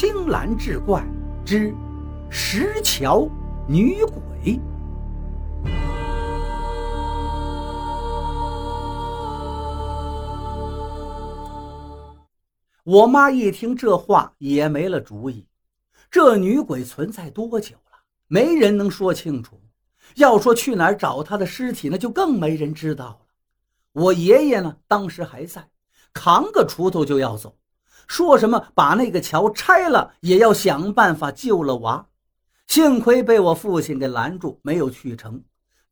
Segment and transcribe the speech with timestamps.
[0.00, 1.04] 青蓝志怪
[1.44, 1.74] 之
[2.30, 3.28] 石桥
[3.66, 4.60] 女鬼。
[12.84, 15.44] 我妈一听这话也没了主意。
[16.08, 17.98] 这女鬼存在多久了？
[18.28, 19.60] 没人能说清楚。
[20.14, 23.18] 要说去哪儿找她的尸体，那就更没人知道了。
[23.94, 25.68] 我爷爷呢，当时还在，
[26.12, 27.56] 扛个锄头就要走，
[28.08, 32.04] 说什么把那个桥拆了，也要想办法救了娃。
[32.66, 35.40] 幸亏被我父亲给拦住，没有去成。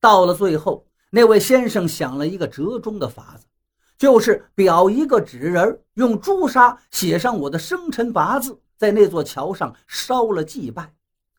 [0.00, 3.46] 到了最后，那位先生想了一个折中的法子。
[3.98, 10.92] 就是裱一个纸人，用朱砂写上我的生辰八字，在那座桥上烧了祭拜。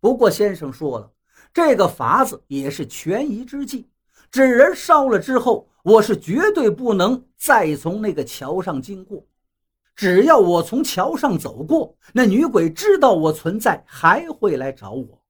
[0.00, 1.08] 不过先生说了，
[1.54, 3.88] 这个法子也是权宜之计。
[4.32, 9.24] 纸人烧了之后，我是绝对不能再从那个桥上经过。
[9.94, 15.22] 只要我从桥上走过，那女鬼知道我存在，还会来找我。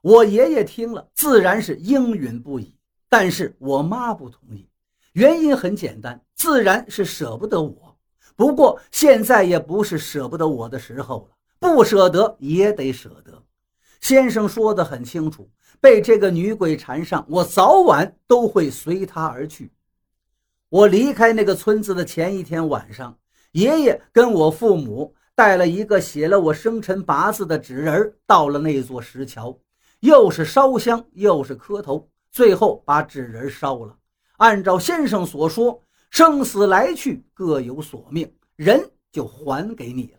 [0.00, 2.74] 我爷爷听了，自然是应允不已。
[3.08, 4.68] 但是我妈不同意。
[5.12, 7.98] 原因很简单，自然是舍不得我。
[8.34, 13.42] 不过现在也不是舍不得我的时候了，不舍得也得舍得。
[14.00, 15.50] 先生说得很清楚，
[15.80, 19.70] 被这个女鬼缠上，我早晚都会随她而去。
[20.70, 23.18] 我离开那个村子的前一天晚上，
[23.52, 29.58] 爷爷跟我父母带了一个写了我生辰八字的纸人，到了那座石桥，
[30.00, 33.94] 又是烧香又是磕头，最后把纸人烧了。
[34.38, 40.18] 按照先生所说，生死来去各有所命，人就还给你了。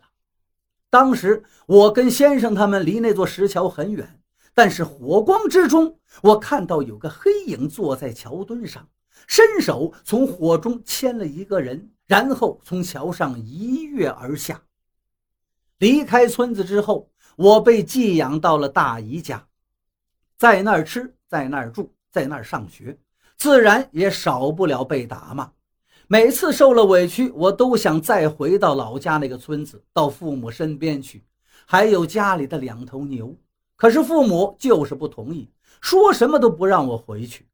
[0.88, 4.20] 当时我跟先生他们离那座石桥很远，
[4.54, 8.88] 但是火光之中，我看到有个黑影坐在桥墩上，
[9.26, 14.62] 伸手从火中牵了一个人，然后从桥上一跃而下。
[15.78, 19.46] 离开村子之后，我被寄养到了大姨家，
[20.36, 22.96] 在那儿吃，在那儿住，在那儿上学。
[23.36, 25.50] 自然也少不了被打骂。
[26.06, 31.24] 每次受了委屈，我都想再回到老家那个村子，到父母身边去，
[31.66, 33.34] 还有家里的两头牛。
[33.74, 35.50] 可是父母就是不同意，
[35.80, 37.46] 说什么都不让我回去。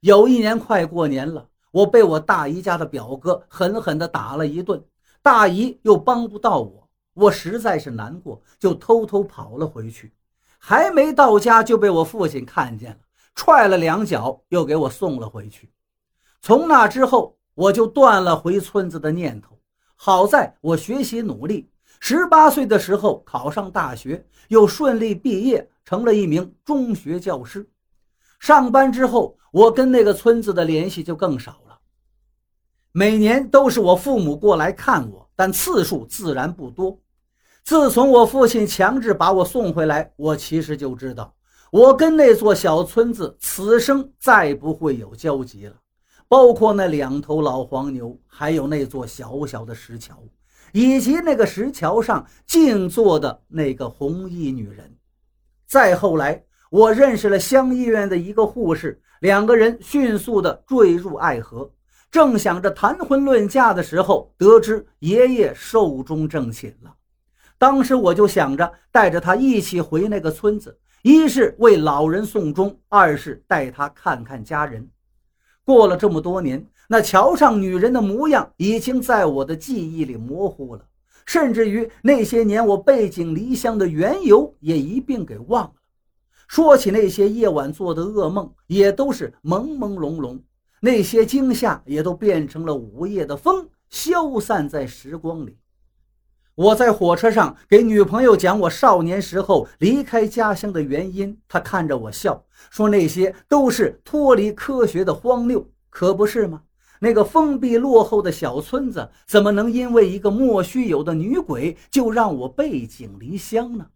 [0.00, 4.80] 有一年快过年了，我被我大姨家的表哥狠狠地打了一顿，
[5.20, 10.12] 大姨又帮不到我，我实在是难过，就偷偷跑了回去。
[10.56, 12.98] 还没到家，就被我父亲看见了。
[13.34, 15.72] 踹了两脚，又给我送了回去。
[16.40, 19.58] 从那之后，我就断了回村子的念头。
[19.96, 27.68] 好在我学习努力，十八岁的时候考上大学，又顺利毕业，成了一名中学教师。
[28.38, 31.78] 上班之后，我跟那个村子的联系就更少了。
[32.92, 36.98] 每年都是我父母过来看我，但次数自然不多。
[37.64, 41.34] 自从我父亲强制把我送回来，我其实就知道。
[41.70, 45.76] 我跟那座小村子此生再不会有交集了，
[46.26, 50.16] 包括那两头老黄牛，还有那座小小的石桥，
[50.72, 54.96] 以及那个石桥上静坐的那个红衣女人。
[55.66, 61.70] 再后来，我认识了乡医院的一个护士，两个人迅速的坠入爱河。
[62.10, 66.94] 正想着谈婚论嫁的时候，得知爷爷寿终正寝了。
[67.56, 70.78] 当时我就想着带着他一起回那个村子。
[71.02, 74.88] 一是为老人送终，二是带他看看家人。
[75.64, 80.84] 过了这么多年，那桥上女人的模样已经在我的记忆里模糊了，
[81.24, 85.72] 甚至于那些年我背井离乡的缘由也一并给忘了。
[86.48, 90.40] 说起那些夜晚做的噩梦，也都是朦朦胧胧，
[90.80, 95.58] 那些惊吓也都变成了午夜的风，消散在时光里。
[96.54, 106.62] 我在火车上给女朋友讲我少年时候离开家乡的原因，她看着我笑，说那些都是脱离科学的荒谬，可不是吗？
[106.98, 113.86] 那个封闭落后的小村子，怎么能因为一个莫须有的女鬼就让我背井离乡呢？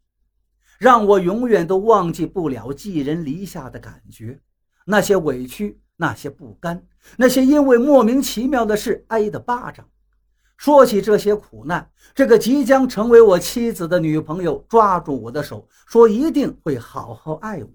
[0.83, 4.41] 让我永远都忘记不了寄人篱下的感觉，
[4.85, 6.85] 那些委屈，那些不甘，
[7.17, 9.89] 那些因为莫名其妙的事挨的巴掌。
[10.57, 17.71] 说起这些苦难，这个即将成为我妻子的女朋友抓住我的手，说一定会好好爱我。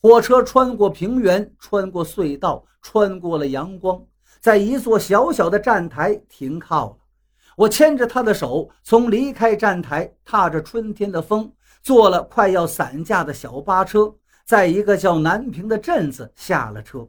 [0.00, 4.04] 火车穿过平原，穿过隧道，穿过了阳光，
[4.40, 6.96] 在一座小小的站台停靠了。
[7.56, 11.52] 我牵着她的手，从离开站台，踏着春天的风，
[11.86, 14.12] 坐了快要散架的小巴车，
[14.44, 17.08] 在一个叫南平的镇子下了车。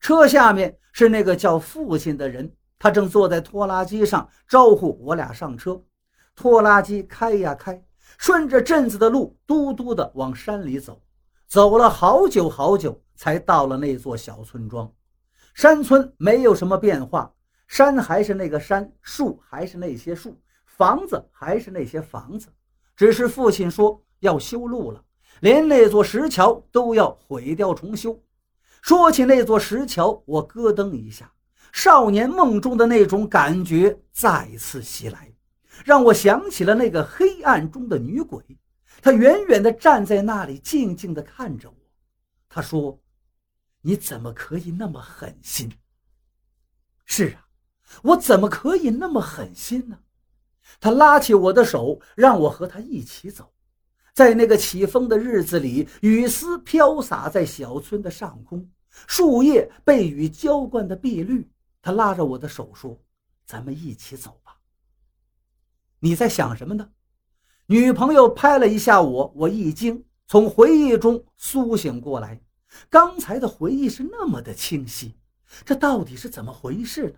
[0.00, 2.54] 车下面是那个叫父亲的人。
[2.78, 5.82] 他正坐在拖拉机上招呼我俩上车，
[6.36, 7.82] 拖拉机开呀开，
[8.18, 11.00] 顺着镇子的路，嘟嘟的往山里走。
[11.48, 14.92] 走了好久好久，才到了那座小村庄。
[15.54, 17.32] 山村没有什么变化，
[17.66, 22.48] 山还是那个山，树还是那些树，房子还是那些房子，
[22.94, 25.04] 只是父亲说要修路了，
[25.40, 28.20] 连那座石桥都要毁掉重修。
[28.80, 31.32] 说起那座石桥，我咯噔一下，
[31.72, 35.32] 少年梦中的那种感觉再次袭来，
[35.84, 38.42] 让我想起了那个黑暗中的女鬼。
[39.00, 41.76] 她远远地站在那里，静静地看着我。
[42.48, 43.00] 她说
[43.82, 45.72] ：“你怎么可以那么狠心？”
[47.04, 47.48] 是啊，
[48.02, 49.98] 我怎么可以那么狠心呢？
[50.80, 53.52] 她拉起我的手，让我和她一起走。
[54.12, 58.68] 在那个起风的日子里，雨丝飘洒在小村的上空，
[59.06, 61.50] 树叶被雨浇灌的碧绿。
[61.80, 63.00] 他拉着我的手说
[63.46, 64.58] ：“咱们一起走吧。”
[66.00, 66.90] 你在想什么呢？
[67.66, 72.40] 女朋友拍了一下我，我一惊，从回忆中苏醒过来。
[72.90, 75.16] 刚才的回忆是那么的清晰，
[75.64, 77.14] 这到底是怎么回事呢？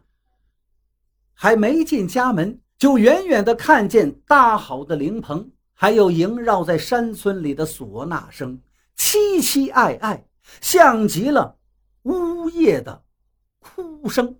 [1.32, 5.50] 还没进家门，就远远的看见搭好的灵棚。
[5.74, 8.60] 还有萦绕在山村里的唢呐声，
[8.96, 10.24] 凄凄哀哀，
[10.60, 11.58] 像极了
[12.02, 13.02] 呜咽的
[13.58, 14.36] 哭声。